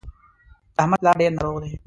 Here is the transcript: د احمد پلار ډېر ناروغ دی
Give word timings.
د 0.75 0.77
احمد 0.83 0.99
پلار 1.01 1.15
ډېر 1.21 1.31
ناروغ 1.37 1.57
دی 1.63 1.71